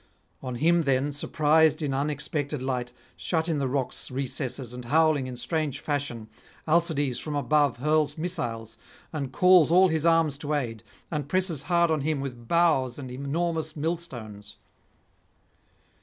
On 0.41 0.55
him 0.55 0.81
then, 0.81 1.11
surprised 1.11 1.83
in 1.83 1.93
unexpected 1.93 2.63
light, 2.63 2.91
shut 3.15 3.47
in 3.47 3.59
the 3.59 3.67
rock's 3.67 4.09
recesses 4.09 4.73
and 4.73 4.85
howling 4.85 5.27
in 5.27 5.37
strange 5.37 5.79
fashion, 5.79 6.27
Alcides 6.67 7.19
from 7.19 7.35
above 7.35 7.77
hurls 7.77 8.17
missiles 8.17 8.79
and 9.13 9.31
calls 9.31 9.69
all 9.69 9.89
his 9.89 10.03
arms 10.03 10.39
to 10.39 10.55
aid, 10.55 10.81
and 11.11 11.29
presses 11.29 11.61
hard 11.69 11.91
on 11.91 12.01
him 12.01 12.19
with 12.19 12.47
boughs 12.47 12.97
and 12.97 13.11
enormous 13.11 13.75
millstones. 13.75 14.55